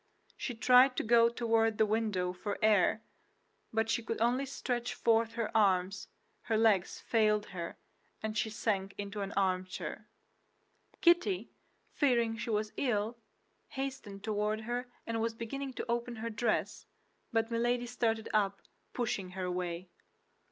She 0.35 0.55
tried 0.55 0.97
to 0.97 1.03
go 1.03 1.29
toward 1.29 1.77
the 1.77 1.85
window 1.85 2.33
for 2.33 2.57
air, 2.63 3.03
but 3.71 3.87
she 3.87 4.01
could 4.01 4.19
only 4.19 4.47
stretch 4.47 4.95
forth 4.95 5.33
her 5.33 5.55
arms; 5.55 6.07
her 6.45 6.57
legs 6.57 6.99
failed 6.99 7.45
her, 7.53 7.77
and 8.23 8.35
she 8.35 8.49
sank 8.49 8.95
into 8.97 9.21
an 9.21 9.31
armchair. 9.33 10.09
Kitty, 11.01 11.51
fearing 11.93 12.35
she 12.35 12.49
was 12.49 12.73
ill, 12.77 13.19
hastened 13.67 14.23
toward 14.23 14.61
her 14.61 14.89
and 15.05 15.21
was 15.21 15.35
beginning 15.35 15.73
to 15.73 15.85
open 15.87 16.15
her 16.15 16.31
dress; 16.31 16.87
but 17.31 17.51
Milady 17.51 17.85
started 17.85 18.27
up, 18.33 18.63
pushing 18.93 19.29
her 19.37 19.43
away. 19.43 19.91